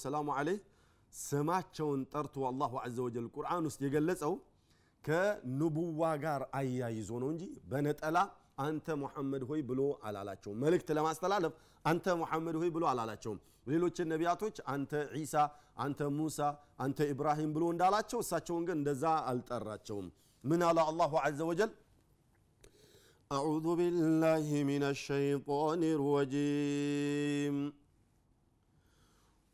[0.00, 0.60] ወሰላሙ አለይህ
[1.14, 4.34] ስማቸውን ጠርቶ አላሁ አዘ ወጀል ቁርአን ውስጥ የገለጸው
[5.04, 8.18] ከንቡዋ ጋር አያይዞ ነው እንጂ በነጠላ
[8.64, 11.52] አንተ ሙሐመድ ሆይ ብሎ አላላቸው መልእክት ለማስተላለፍ
[11.84, 13.38] አንተ ሙሐመድ ሆይ ብሎ አላላቸውም።
[13.70, 15.34] ሌሎች ነቢያቶች አንተ ዒሳ፣
[15.84, 16.38] አንተ ሙሳ፣
[16.84, 20.08] አንተ ኢብራሂም ብሎ እንዳላቸው እሳቸውን ግን እንደዛ አልጠራቸውም።
[20.44, 21.70] ምን አለ አላሁ አዘ ወጀል?
[23.30, 27.56] አዑዙ ቢላሂ ሚነ ሸይጣን ረጂም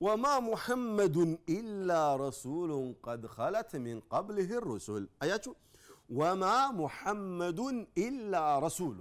[0.00, 1.16] وما محمد
[1.58, 2.70] إلا رسول
[3.06, 5.52] قد خلت من قبله الرسل أياتشو
[6.18, 7.60] وما محمد
[8.06, 8.96] إلا رسول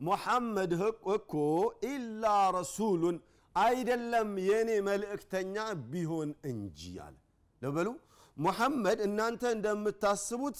[0.00, 0.72] محمد
[1.14, 1.32] እኮ
[1.90, 2.24] ኢላ
[2.58, 3.16] ረሱሉን
[3.56, 5.56] አይደለም የኔ መልእክተኛ
[5.92, 7.14] ቢሆን እንጂ አለ
[7.62, 7.88] ለበሉ
[8.36, 10.58] ሙሐመድ እናንተ እንደምታስቡት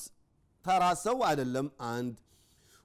[0.64, 2.16] ተራ ሰው አይደለም አንድ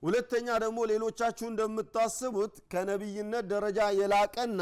[0.03, 4.61] ሁለተኛ ደግሞ ሌሎቻችሁ እንደምታስቡት ከነቢይነት ደረጃ የላቀና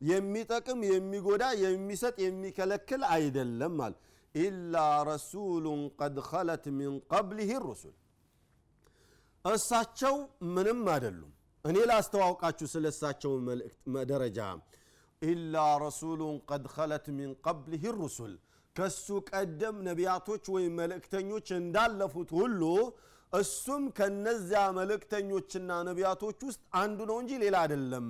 [0.00, 3.94] የሚጠቅም የሚጎዳ የሚሰጥ የሚከለክል አይደለም አለ።
[4.34, 4.74] ኢላ
[5.08, 7.96] ረሱሉን ቀድ ኸለት ሚን ቀብሊህ ሩሱል።
[9.44, 10.16] እሳቸው
[10.54, 11.32] ምንም አይደሉም።
[11.64, 13.32] እኔ ላስተዋውቃችሁ ስለ እሳቸው
[14.10, 14.38] ደረጃ
[15.22, 18.34] ኢላ ረሱሉን ቀድ ኸለት ሚን ቀብሊህ ሩሱል።
[18.76, 22.62] ከሱ ቀደም ነቢያቶች ወይም መልእክተኞች እንዳለፉት ሁሉ
[23.32, 28.06] እሱም ከነዚያ መልእክተኞችና ነቢያቶች ውስጥ አንዱ ነው እንጂ ሌላ አይደለም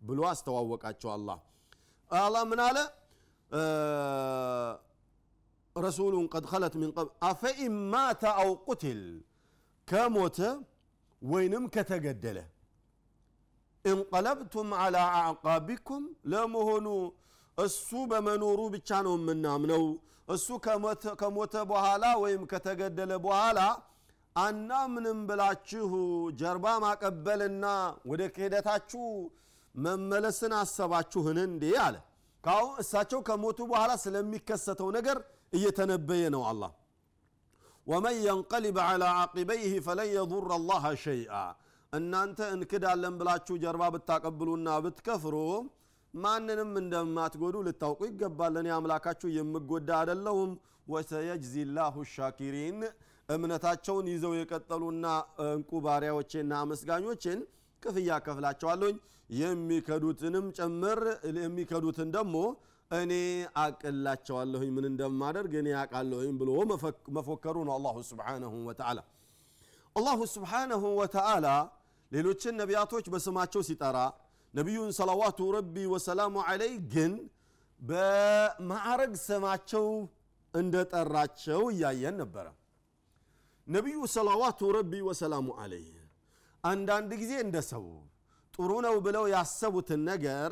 [0.00, 1.38] ብሎ አስተዋወቃቸው አላህ።
[2.10, 2.78] አላህ ምን አለ?
[5.76, 7.76] ረሱሉን ቀድ ኸለት ሚን ቀብል አፈኢን
[8.34, 9.00] አው ቁትል
[9.88, 10.38] ከሞተ
[11.22, 12.38] ወይንም ከተገደለ።
[13.84, 16.86] እንቀለብቱም አላ አዕቃቢኩም ለመሆኑ
[17.58, 19.84] እሱ በመኖሩ ብቻ ነው የምናምነው?
[20.28, 20.46] እሱ
[21.20, 23.60] ከሞተ በኋላ ወይም ከተገደለ በኋላ
[24.36, 25.90] አናምንም ብላችሁ
[26.40, 27.64] ጀርባ ማቀበልና
[28.10, 29.04] ወደ ክህደታችሁ
[29.74, 31.64] መመለስን አሰባችሁን እንዴ?
[31.84, 31.96] አለ።
[32.44, 35.18] ካሁን እሳቸው ከሞቱ በኋላ ስለሚከሰተው ነገር
[35.52, 36.72] እየተነበየ ነው አላህ።
[37.86, 41.32] ወመን የንቀሊብ ዓላ ዓቂበይህ ፈለን የضር አላህ ሸይአ።
[41.92, 45.36] እናንተ እንክዳለን ብላችሁ ጀርባ ብታቀብሉና ብትከፍሩ
[46.14, 50.50] ማንንም እንደማትጎዱ ልታውቁ ይገባል። እኔ አምላካችሁ የምጎዳ አደለሁም
[50.88, 52.78] ወሰየጅዚ ላሁ ሻኪሪን።
[53.28, 55.06] እምነታቸውን ይዘው የቀጠሉና
[55.46, 57.38] እንቁ ባሪያዎቼና አመስጋኞችን
[57.82, 58.96] ክፍያ ከፍላቸዋለሁኝ
[59.34, 61.00] የሚከዱትንም ጨምር
[61.40, 62.36] የሚከዱትን ደግሞ
[62.90, 63.12] እኔ
[63.62, 66.50] አቅላቸዋለሁኝ። ምን እንደማደርግ እኔ ያቃለሁኝ ብሎ
[67.16, 69.00] መፎከሩ ነው አላሁ ስብሓነሁ ወተዓላ።
[69.96, 71.46] አላሁ ስብሓነሁ ወተዓላ
[72.12, 73.98] ሌሎችን ነቢያቶች በስማቸው ሲጠራ
[74.54, 77.12] ነቢዩን ሰለዋቱ ረቢ ወሰላሙ አለይ ግን
[77.80, 79.86] በማዕረግ ስማቸው
[80.54, 82.46] እንደጠራቸው እያየን ነበረ።
[83.66, 85.97] ነቢዩ ሰለዋቱ ረቢ ወሰላሙ አለይህ
[86.64, 87.84] አንዳንድ ጊዜ እንደ ሰው
[88.54, 90.50] ጥሩ ነው ብለው ያሰቡትን ነገር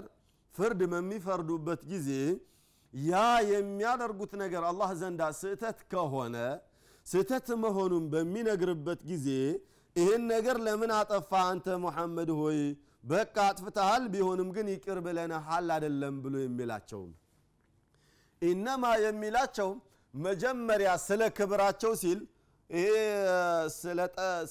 [0.54, 2.10] ፍርድ በሚፈርዱበት ጊዜ
[2.94, 3.14] ያ
[3.52, 6.36] የሚያደርጉት ነገር አላህ ዘንዳ ስህተት ከሆነ
[7.06, 9.28] ስህተት መሆኑን በሚነግርበት ጊዜ
[9.96, 12.58] ይህን ነገር ለምን አጠፋ አንተ ሙሐመድ ሆይ?
[13.10, 17.02] በቃ አጥፍተሃል ቢሆንም ግን ይቅር ብለንሃል አደለም ብሎ የሚላቸው።
[18.42, 19.68] ኢነማ የሚላቸው
[20.14, 22.18] መጀመሪያ ስለ ክብራቸው ሲል
[22.70, 22.86] ይሄ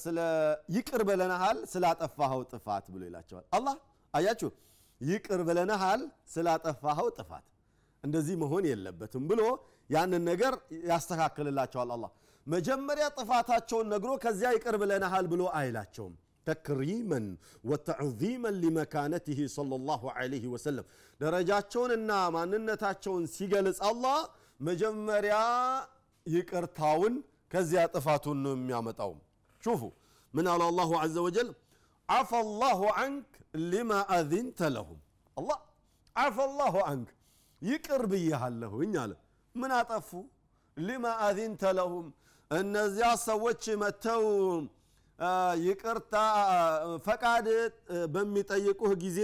[0.03, 0.17] ስለ
[0.75, 3.75] ይቅር ብለንሃል ስላጠፋኸው ጥፋት ብሎ ይላቸዋል። አላህ
[4.13, 4.49] አያችሁ
[5.01, 6.01] ይቅር ብለንሃል
[6.33, 7.45] ስላጠፋኸው ጥፋት
[8.03, 9.41] እንደዚህ መሆን የለበትም ብሎ
[9.89, 10.53] ያንን ነገር
[10.89, 12.11] ያስተካክልላቸዋል አላህ።
[12.47, 16.15] መጀመሪያ ጥፋታቸውን ነግሮ ከዚያ ይቅር ብለንሃል ብሎ አይላቸውም።
[16.47, 17.25] ተክሪመን
[17.69, 20.85] ወተዕዚመን ሊመካነትህ ሰለላሁ ዐለይሂ ወሰለም።
[21.19, 24.19] ደረጃቸውንና ማንነታቸውን ሲገልጽ አላህ
[24.59, 25.37] መጀመሪያ
[26.25, 27.15] ይቅርታውን
[27.51, 29.11] ከዚያ ጥፋቱን ነው የሚያመጣው።
[29.63, 29.81] ሹፉ
[30.33, 31.49] ምን አለ አላሁ ዐዘ ወጀል?
[32.09, 32.31] ዓፈ
[32.61, 33.27] ላሁ ዐንክ
[33.71, 34.99] ሊማ አዚንተ ለሁም።
[35.37, 35.59] አላህ
[36.15, 37.09] ዓፈ ላሁ ዐንክ
[37.61, 39.11] ይቅር ብያሃለሁኝ አለ።
[39.55, 40.09] ምን አጠፉ?
[40.77, 42.07] ሊማ አዚንተ ለሁም
[42.51, 44.23] እነዚያ ሰዎች መተው
[45.65, 46.13] ይቅርታ
[47.05, 47.45] ፈቃድ
[48.13, 49.19] በሚጠይቁህ ጊዜ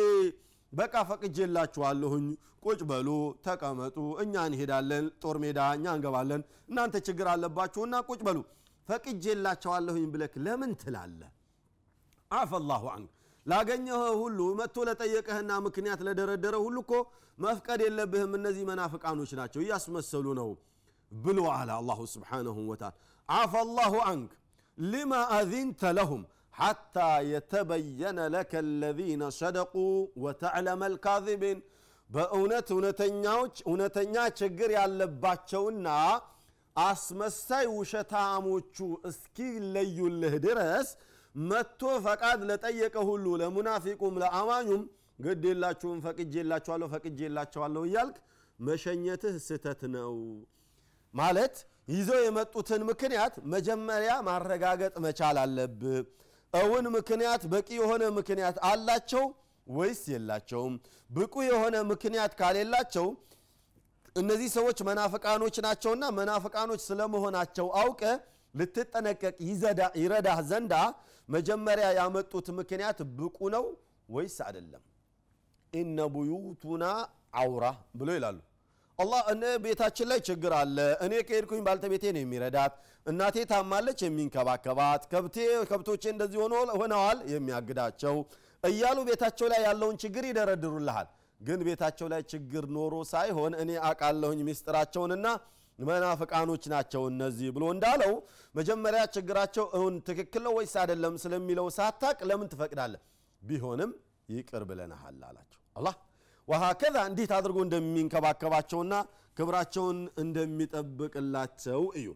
[0.73, 2.25] በቃ ፈቅጄላችኋለሁኝ።
[2.65, 3.07] ቁጭ በሉ
[3.45, 8.39] ተቀመጡ እኛ እንሄዳለን ጦር ሜዳ እኛ እንገባለን። እናንተ ችግር አለባችሁና ቁጭ በሉ።
[8.87, 11.21] ፈቅጄላቸዋለሁኝ ብለክ ለምን ትላለ
[12.31, 13.09] አፈ ላሁ አንክ
[13.45, 16.93] ላገኘህ ሁሉ መጥቶ ለጠየቀህና ምክንያት ለደረደረ ሁሉ እኮ
[17.37, 20.49] መፍቀድ የለብህም። እነዚህ መናፍቃኖች ናቸው እያስመሰሉ ነው
[21.11, 22.93] ብሎ አለ አላሁ ስብሓንሁ ወተዓላ።
[23.29, 24.31] ዓፈ አላሁ አንክ
[24.77, 26.21] ሊማ አዚንተ ለሁም
[26.53, 26.95] ሓታ
[27.31, 29.73] የተበየነ ለከ አለዚነ ሰደቁ
[30.23, 31.59] ወተዕለመ ልካዚቢን
[32.09, 35.87] በእውነት እውነተኛዎች እውነተኛ ችግር ያለባቸውና
[36.75, 38.75] አስመሳይ ውሸታሞቹ
[39.09, 40.89] እስኪለዩልህ ድረስ
[41.35, 44.83] መጥቶ ፈቃድ ለጠየቀ ሁሉ ለሙናፊቁም ለአማኙም
[45.19, 48.17] ግድ የላችሁም ፈቅጄላችኋለሁ ፈቅጄላችኋለሁ እያልክ
[48.59, 50.13] መሸኘትህ ስተት ነው።
[51.13, 51.55] ማለት
[51.93, 56.01] ይዘው የመጡትን ምክንያት መጀመሪያ ማረጋገጥ መቻል አለብህ
[56.53, 59.23] እውን ምክንያት በቂ የሆነ ምክንያት አላቸው
[59.67, 60.73] ወይስ የላቸውም?
[61.09, 63.07] ብቁ የሆነ ምክንያት ካሌላቸው
[64.15, 68.01] እነዚህ ሰዎች መናፍቃኖች ናቸውና መናፍቃኖች ስለመሆናቸው አውቀ
[68.53, 69.35] ልትጠነቀቅ
[70.01, 70.73] ይረዳህ ዘንዳ
[71.29, 73.65] መጀመሪያ ያመጡት ምክንያት ብቁ ነው
[74.09, 74.83] ወይስ አይደለም?
[75.73, 76.83] ኢነ ቡዩቱና
[77.41, 77.65] አውራ
[77.99, 78.37] ብሎ ይላሉ
[79.01, 82.73] አላህ እነ ቤታችን ላይ ችግር አለ እኔ ከሄድኩኝ ባልተቤቴ ነው የሚረዳት
[83.05, 85.37] እናቴ ታማለች የሚንከባከባት ከብቴ
[85.69, 86.39] ከብቶቼ እንደዚህ
[86.81, 88.15] ሆነዋል የሚያግዳቸው
[88.63, 91.07] እያሉ ቤታቸው ላይ ያለውን ችግር ይደረድሩልሃል።
[91.41, 95.27] ግን ቤታቸው ላይ ችግር ኖሮ ሳይሆን እኔ አቃለሁኝ ሚስጥራቸውንና
[95.79, 98.11] መናፍቃኖች ናቸው እነዚህ ብሎ እንዳለው
[98.55, 103.01] መጀመሪያ ችግራቸው እውን ትክክል ነው ወይስ አይደለም ስለሚለው ሳታቅ ለምን ትፈቅዳለህ?
[103.41, 103.91] ቢሆንም
[104.29, 105.95] ይቅር ብለናሃል አላቸው። አላህ
[106.48, 108.94] ወሀከዛ እንዲት አድርጎ እንደሚንከባከባቸውና
[109.38, 112.08] ክብራቸውን እንደሚጠብቅላቸው እዩ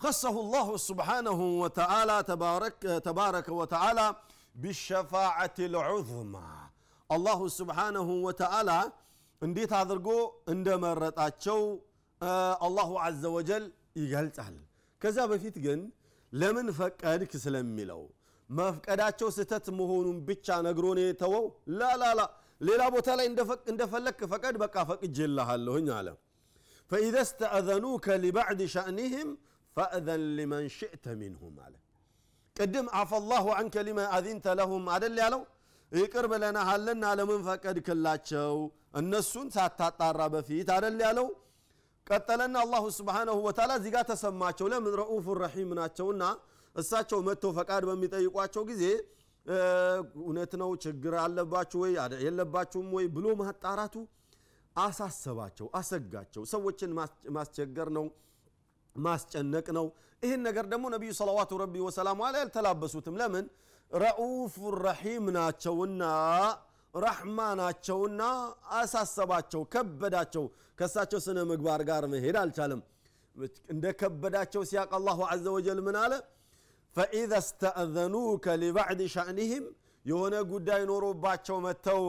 [0.00, 4.06] خصه الله سبحانه وتعالى تبارك, تبارك وتعالى
[4.62, 6.50] بالشفاعة العظمى
[7.10, 8.78] الله سبحانه وتعالى
[9.42, 10.08] እንዴት አድርጎ
[10.52, 11.60] እንደመረጣቸው
[12.66, 13.64] አላሁ አዘ ወጀል
[14.00, 14.54] ይገልጻል
[15.02, 15.80] ከዛ በፊት ግን
[16.32, 18.00] ለምን ፈቀድክ ስለሚለው
[18.50, 21.44] መፍቀዳቸው ስተት መሆኑን ብቻ ነግሮ ነው የተወው
[21.80, 22.20] ላላላ
[22.63, 23.25] ሌላ ቦታ ላይ
[23.71, 26.07] እንደፈለክ ፈቀድ በቃ ፈቅጄልሃለሁኝ አለ።
[26.91, 29.29] ፈኢዘ ስተአዘኑከ ሊባዕድ ሸእኒህም
[29.77, 31.73] ፈእዘን ሊመን ሽእተ ሚንሁም አለ።
[32.55, 33.11] ቅድም አፈ
[33.55, 35.41] አንከ ሊመ አዚንተ ለሁም አደል ያለው?
[35.91, 38.53] ይቅር ብለናሃልና ለምን ፈቀድክላቸው?
[38.99, 41.27] እነሱን ሳታጣራ በፊት አደል ያለው?
[42.07, 46.23] ቀጠለና አላሁ ስብሓንሁ ወተላ እዚህ ተሰማቸው። ለምን ረኡፍ ረሒም ናቸውና
[46.75, 48.83] እሳቸው መጥተው ፈቃድ በሚጠይቋቸው ጊዜ
[49.45, 51.93] እውነት ነው ችግር አለባችሁ ወይ?
[52.25, 53.05] የለባችሁም ወይ?
[53.15, 53.95] ብሎ ማጣራቱ
[54.75, 56.91] አሳሰባቸው አሰጋቸው። ሰዎችን
[57.35, 58.05] ማስቸገር ነው
[58.95, 59.85] ማስጨነቅ ነው።
[60.23, 63.45] ይህን ነገር ደግሞ ነቢዩ صلوات ربي وسلامه عليه አልተላበሱትም። ለምን?
[63.91, 64.53] رؤوف
[64.83, 66.03] رحيم ናቸውና
[66.93, 68.21] رحمة ናቸውና
[68.79, 70.45] አሳሰባቸው ከበዳቸው።
[70.79, 72.81] ከሳቸው ስነ ምግባር ጋር መሄድ አልቻለም።
[73.73, 76.13] እንደ ከበዳቸው ሲያውቅ الله عز وجل ምን አለ
[76.95, 79.65] فإذا استأذنوك لبعض شأنهم
[80.05, 82.03] የሆነ ጉዳይ ኖሮባቸው መጥተው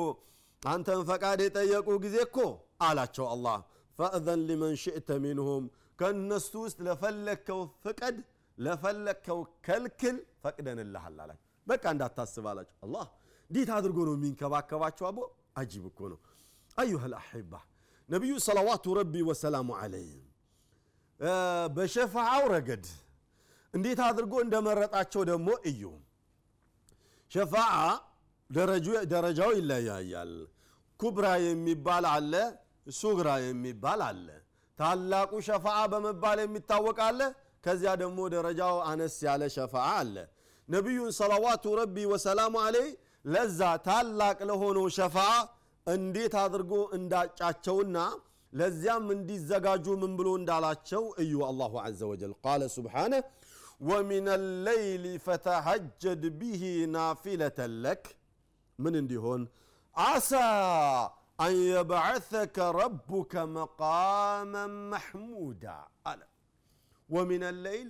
[0.62, 2.38] አንተን ፈቃድ የጠየቁ ጊዜ እኮ
[2.86, 3.56] አላቸው አላህ።
[3.98, 5.64] ፈእዘን ሊመን ሽእተ ሚንሁም
[5.98, 8.16] ከእነሱ ውስጥ ለፈለግከው ፍቀድ
[8.58, 13.06] ለፈለግከው ከልክል ፈቅደንልሃል አላቸው በቃ እንዳታስብ አላቸው። አላህ
[13.50, 15.18] እንዴት አድርጎ ነው የሚንከባከባቸው አቦ?
[15.56, 16.18] አጂብ እኮ ነው።
[16.78, 17.52] አዩሃ ልአሕባ
[18.08, 20.20] ነቢዩ ሰለዋቱ ረቢ ወሰላሙ አለይህ
[21.74, 22.86] በሸፋዓው ረገድ
[23.74, 25.82] እንዴት አድርጎ እንደመረጣቸው ደግሞ እዩ።
[27.30, 27.72] ሸፋዓ
[29.12, 30.32] ደረጃው ይለያያል።
[31.00, 32.32] كبرى የሚባል አለ
[32.94, 34.26] صغرى የሚባል አለ።
[34.78, 37.20] ታላቁ ሸፋዓ በመባል የሚታወቅ አለ።
[37.64, 40.16] ከዚያ ደግሞ ደረጃው አነስ ያለ ሸፋዓ አለ።
[40.68, 42.88] ነቢዩን صلوات ربي وسلامه عليه
[43.26, 45.30] ለዛ ታላቅ ለሆነው ሸፋዓ
[45.86, 47.96] እንዴት አድርጎ እንዳጫቸውና
[48.52, 53.22] ለዚያም እንዲዘጋጁ ምን ብሎ እንዳላቸው እዩ። الله عز وجل قال سبحانه
[53.80, 54.26] ወሚን
[54.66, 56.62] ለይሊ ፈተሐጀድ ቢሂ
[56.94, 58.04] ናፊለተን ለክ።
[58.78, 59.42] ምን እንዲሆን?
[59.96, 60.30] አሳ
[61.38, 65.64] አን የብዓሰከ ረቡከ መቃመን መሕሙዳ
[66.10, 66.20] አለ።
[67.08, 67.88] ወሚን ለይል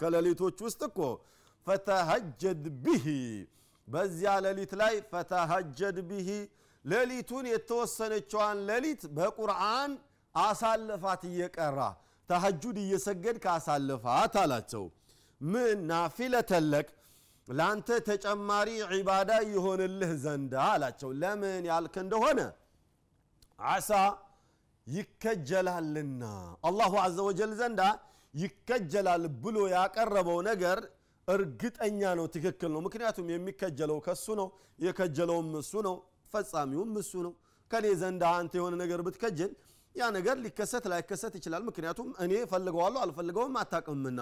[0.00, 0.98] ከሌሊቶች ውስጥ እኮ
[1.66, 3.06] ፈተሐጀድ ቢሂ
[3.88, 6.28] በዚያ ሌሊት ላይ ፈተሐጀድ ቢሂ
[6.84, 9.92] ሌሊቱን የተወሰነችዋን ሌሊት በቁርአን
[10.34, 11.78] አሳልፋት እየቀራ
[12.30, 14.84] ተሐጁድ እየሰገድ ካሳልፋት አላቸው።
[15.40, 16.88] ምን ናፊለተለክ
[17.48, 22.40] ለአንተ ተጨማሪ ዒባዳ ይሆንልህ ዘንዳ አላቸው። ለምን ያልክ እንደሆነ
[23.58, 23.90] አሳ
[24.86, 26.22] ይከጀላልና
[26.68, 27.80] አላሁ አዘ ወጀል ዘንዳ
[28.34, 30.78] ይከጀላል ብሎ ያቀረበው ነገር
[31.28, 35.96] እርግጠኛ ነው ትክክል ነው። ምክንያቱም የሚከጀለው ከሱ ነው የከጀለውም እሱ ነው
[36.34, 37.32] ፈጻሚውም እሱ ነው።
[37.70, 39.50] ከኔ ዘንዳ አንተ የሆነ ነገር ብትከጀል
[39.94, 44.20] ያ ነገር ሊከሰት ላይከሰት ይችላል። ምክንያቱም እኔ ፈልገዋለሁ አልፈልገውም አታቅምና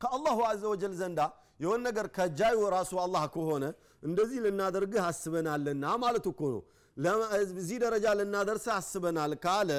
[0.00, 1.20] ከአላሁ አዘ ወጀል ዘንዳ
[1.62, 3.64] የሆን ነገር ከጃዩ ራሱ አላህ ከሆነ
[4.02, 6.62] እንደዚህ ልናደርግህ አስበናልና ማለት እኮ ነው።
[7.54, 9.70] እዚህ ደረጃ ልናደርስህ አስበናል ካለ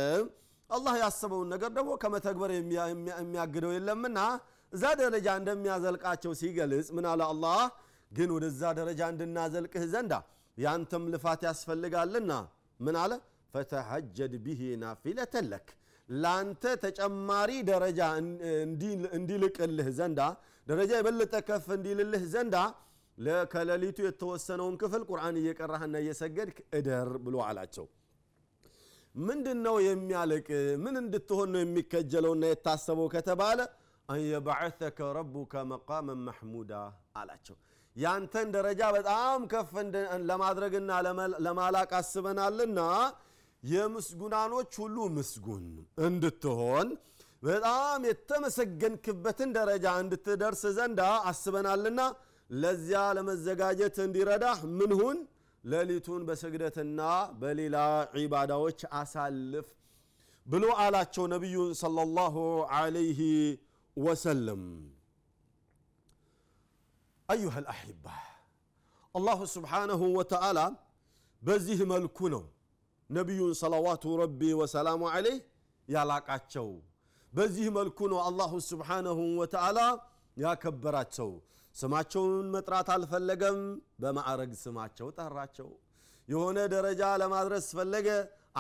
[0.70, 2.52] አላህ ያሰበውን ነገር ደግሞ ከመተግበር
[3.18, 4.20] የሚያግደው የለምና
[4.74, 7.60] እዛ ደረጃ እንደሚያዘልቃቸው ሲገልጽ ምን አለ አላህ?
[8.12, 10.14] ግን ወደዛ ደረጃ እንድናዘልቅህ ዘንዳ
[10.58, 12.32] ያንተም ልፋት ያስፈልጋልና
[12.80, 13.12] ምን አለ
[13.54, 15.68] ፈተሐጀድ ብሂ ናፊለተን ለክ።
[16.10, 18.00] ለአንተ ተጨማሪ ደረጃ
[19.18, 20.22] እንዲልቅልህ ዘንዳ
[20.68, 22.56] ደረጃ የበለጠ ከፍ እንዲልልህ ዘንዳ
[23.52, 27.86] ከሌሊቱ የተወሰነውን ክፍል ቁርአን እየቀራህና እየሰገድክ እደር ብሎ አላቸው።
[29.16, 30.48] ምንድን ነው የሚያልቅ?
[30.84, 33.60] ምን እንድትሆን ነው የሚከጀለውና የታሰበው ከተባለ
[34.10, 36.72] አንየባዕተከ ረቡከ መቃመን መሕሙዳ
[37.16, 37.58] አላቸው።
[37.96, 39.72] ያንተን ደረጃ በጣም ከፍ
[40.30, 40.92] ለማድረግና
[41.46, 42.80] ለማላቅ አስበናልና
[43.64, 45.66] የምስጉናኖች ሁሉ ምስጉን
[46.08, 46.88] እንድትሆን
[47.44, 52.02] በጣም የተመሰገንክበትን ደረጃ እንድትደርስ ዘንዳ አስበናልና
[52.50, 55.18] ለዚያ ለመዘጋጀት እንዲረዳህ ምንሁን
[55.64, 57.02] ሌሊቱን በስግደትና
[57.42, 57.78] በሌላ
[58.18, 59.68] ዒባዳዎች አሳልፍ
[60.46, 62.36] ብሎ አላቸው ነቢዩን ሰለላሁ
[62.78, 63.20] ዐለይሂ
[63.98, 64.64] ወሰለም።
[67.30, 68.06] አዩሃ ልአሕባ
[69.16, 70.60] አላሁ ስብሓነሁ ወተዓላ
[71.42, 72.44] በዚህ መልኩ ነው
[73.10, 75.40] ነቢዩን ሰለዋቱ ረቢ ወሰላሙ ዐለይህ
[75.88, 76.68] ያላቃቸው።
[77.34, 79.80] በዚህ መልኩ ነው አላሁ ስብሓነሁ ወተዓላ
[80.38, 81.32] ያከበራቸው።
[81.76, 83.60] ስማቸውን መጥራት አልፈለገም
[84.02, 85.70] በማዕረግ ስማቸው ጠራቸው።
[86.28, 88.08] የሆነ ደረጃ ለማድረስ ፈለገ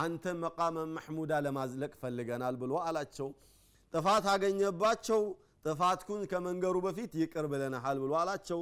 [0.02, 3.30] አንተ መቃመ መሕሙዳ ለማዝለቅ ፈልገናል ብሎ አላቸው።
[3.94, 5.22] ጥፋት አገኘባቸው።
[5.66, 8.62] ጥፋትኩን ከመንገሩ በፊት ይቅር ብለንሃል ብሎ አላቸው።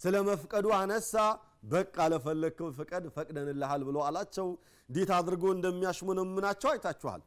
[0.00, 1.14] ስለ መፍቀዱ አነሳ
[1.62, 4.48] በቃ ለፈለግከው ፍቀድ ፈቅደንልሃል ብሎ አላቸው።
[4.88, 7.22] እንዴት አድርጎ እንደሚያሽሙነምናቸው አይታችኋል።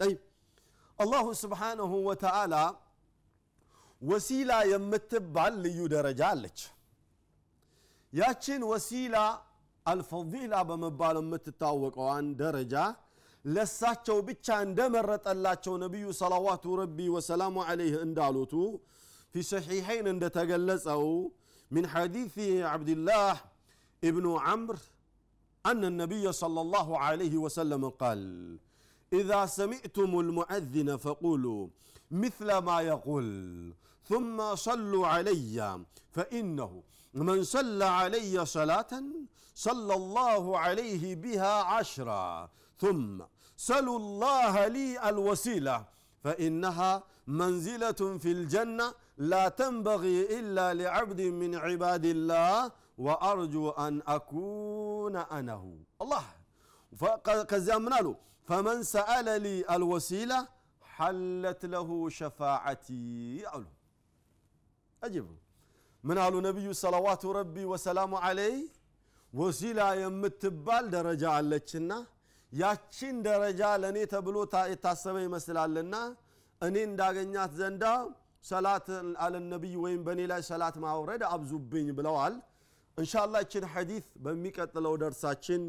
[0.00, 0.12] ይ
[0.98, 2.54] አላሁ ስብሓነሁ ወተዓላ
[4.02, 6.58] ወሲላ የምትባል ልዩ ደረጃ አለች።
[8.12, 9.16] ያችን ወሲላ
[9.86, 12.74] አልፈዲላ በመባል የምትታወቀዋን ደረጃ
[13.44, 18.54] ለሳቸው ብቻ እንደመረጠላቸው ነቢዩ ሰላዋቱ ረቢ ወሰላሙ ዓለይህ እንዳሉቱ
[19.34, 21.04] ፊ ሰሒሐይን እንደተገለጸው
[21.70, 22.36] ምን ሐዲት
[22.70, 23.36] ዓብድላህ
[24.04, 24.78] ابن عمرو
[25.66, 28.58] أن النبي صلى الله عليه وسلم قال
[29.12, 31.68] إذا سمعتم المؤذن فقولوا
[32.10, 33.74] مثل ما يقول
[34.04, 36.82] ثم صلوا علي فإنه
[37.14, 39.02] من صلى علي صلاة
[39.54, 43.22] صلى الله عليه بها عشرا ثم
[43.56, 45.84] سلوا الله لي الوسيلة
[46.24, 52.72] فإنها منزلة في الجنة لا تنبغي إلا لعبد من عباد الله
[53.05, 55.63] وأرجو أن أكون أنه
[56.03, 56.25] الله
[57.51, 58.13] كذا منالو
[58.47, 60.39] فمن سأل لي الوسيلة
[60.95, 63.71] حلت له شفاعتي أولو
[65.05, 65.27] أجيب
[66.03, 68.61] من قالوا نبي صلوات ربي وسلام عليه
[69.33, 71.91] ወሲላ የምትባል ደረጃ አለችና
[72.51, 74.35] ያችን ደረጃ ለእኔ ተብሎ
[74.71, 75.95] የታሰበ ይመስላልና
[76.61, 77.85] እኔ እንዳገኛት ዘንዳ
[78.49, 78.87] ሰላት
[79.25, 82.35] አለነቢይ ወይም በእኔ ላይ ሰላት ማውረድ አብዙብኝ ብለዋል
[82.97, 85.61] እንሻላ ይችን ሐዲት በሚቀጥለው ደርሳችን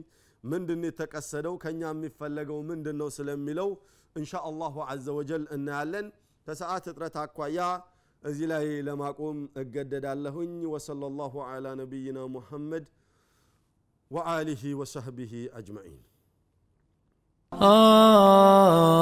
[0.44, 3.70] ምንድን የተቀሰደው ከኛ የሚፈለገው ምንድን ነው ስለሚለው
[4.16, 6.08] እንሻ አላሁ አዘ ወጀል እናያለን
[6.46, 7.60] ከሰዓት እጥረት አኳያ
[8.22, 12.84] እዚህ ላይ ለማቆም እገደዳለሁኝ ወሰለ ላሁ አላ ነቢይና ሙሐመድ
[14.10, 16.00] وآله وصحبه أجمعين
[17.52, 18.97] آه